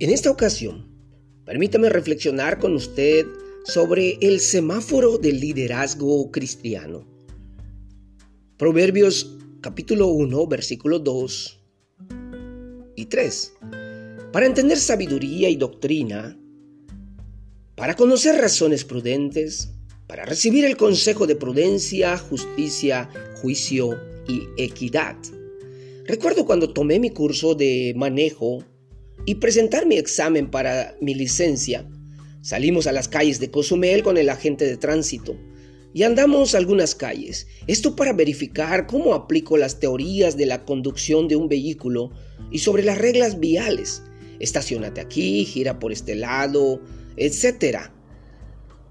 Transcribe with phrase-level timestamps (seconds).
[0.00, 0.86] En esta ocasión,
[1.44, 3.26] permítame reflexionar con usted
[3.66, 7.06] sobre el semáforo del liderazgo cristiano.
[8.56, 11.60] Proverbios capítulo 1, versículos 2
[12.96, 13.52] y 3.
[14.32, 16.34] Para entender sabiduría y doctrina,
[17.74, 19.68] para conocer razones prudentes,
[20.06, 23.10] para recibir el consejo de prudencia, justicia,
[23.42, 25.18] juicio y equidad.
[26.06, 28.64] Recuerdo cuando tomé mi curso de manejo
[29.26, 31.88] y presentar mi examen para mi licencia,
[32.40, 35.36] salimos a las calles de Cozumel con el agente de tránsito
[35.92, 37.46] y andamos algunas calles.
[37.66, 42.12] Esto para verificar cómo aplico las teorías de la conducción de un vehículo
[42.50, 44.02] y sobre las reglas viales.
[44.38, 46.80] Estacionate aquí, gira por este lado,
[47.16, 47.90] etc.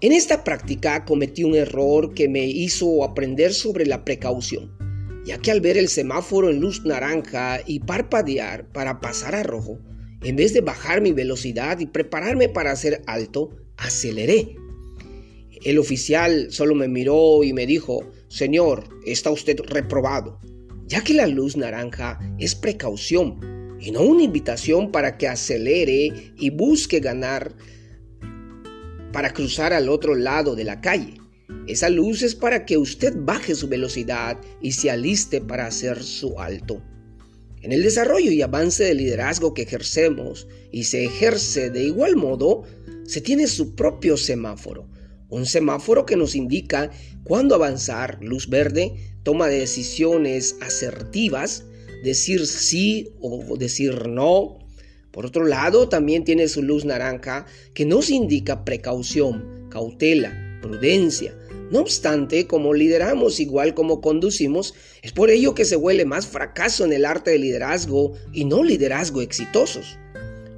[0.00, 4.72] En esta práctica cometí un error que me hizo aprender sobre la precaución,
[5.24, 9.78] ya que al ver el semáforo en luz naranja y parpadear para pasar a rojo,
[10.22, 14.56] en vez de bajar mi velocidad y prepararme para hacer alto, aceleré.
[15.64, 20.38] El oficial solo me miró y me dijo, Señor, está usted reprobado,
[20.86, 26.50] ya que la luz naranja es precaución y no una invitación para que acelere y
[26.50, 27.54] busque ganar
[29.12, 31.14] para cruzar al otro lado de la calle.
[31.66, 36.38] Esa luz es para que usted baje su velocidad y se aliste para hacer su
[36.38, 36.82] alto.
[37.62, 42.62] En el desarrollo y avance del liderazgo que ejercemos y se ejerce de igual modo,
[43.04, 44.88] se tiene su propio semáforo.
[45.28, 46.90] Un semáforo que nos indica
[47.24, 51.64] cuándo avanzar, luz verde, toma de decisiones asertivas,
[52.02, 54.60] decir sí o decir no,
[55.10, 61.36] por otro lado, también tiene su luz naranja que nos indica precaución, cautela, prudencia.
[61.70, 66.84] No obstante, como lideramos igual como conducimos, es por ello que se huele más fracaso
[66.84, 69.96] en el arte del liderazgo y no liderazgo exitosos.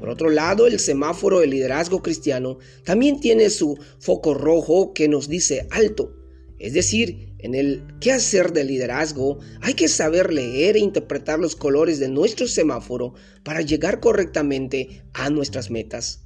[0.00, 5.28] Por otro lado, el semáforo del liderazgo cristiano también tiene su foco rojo que nos
[5.28, 6.12] dice alto,
[6.58, 11.54] es decir, en el qué hacer de liderazgo hay que saber leer e interpretar los
[11.54, 13.14] colores de nuestro semáforo
[13.44, 16.24] para llegar correctamente a nuestras metas.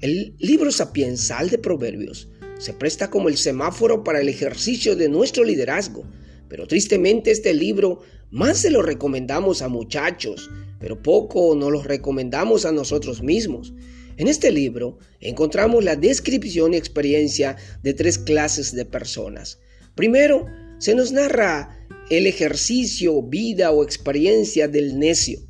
[0.00, 2.28] El libro sapiensal de Proverbios
[2.60, 6.04] se presta como el semáforo para el ejercicio de nuestro liderazgo,
[6.46, 8.00] pero tristemente este libro
[8.30, 13.72] más se lo recomendamos a muchachos, pero poco nos lo recomendamos a nosotros mismos.
[14.18, 19.58] En este libro encontramos la descripción y experiencia de tres clases de personas.
[19.94, 20.44] Primero,
[20.78, 25.40] se nos narra el ejercicio, vida o experiencia del necio.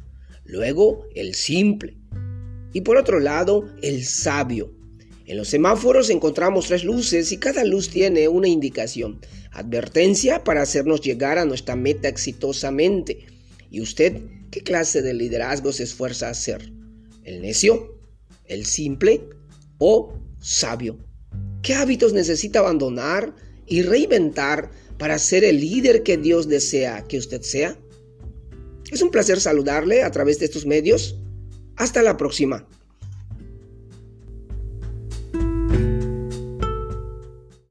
[0.45, 1.97] Luego, el simple.
[2.73, 4.80] Y por otro lado, el sabio.
[5.31, 9.21] En los semáforos encontramos tres luces y cada luz tiene una indicación.
[9.53, 13.27] Advertencia para hacernos llegar a nuestra meta exitosamente.
[13.71, 16.73] ¿Y usted qué clase de liderazgo se esfuerza a hacer?
[17.23, 17.97] ¿El necio?
[18.47, 19.21] el simple
[19.79, 20.99] o sabio.
[21.63, 23.33] ¿Qué hábitos necesita abandonar
[23.69, 27.79] y reinventar para ser el líder que Dios desea que usted sea?
[28.91, 31.21] Es un placer saludarle a través de estos medios.
[31.77, 32.67] Hasta la próxima.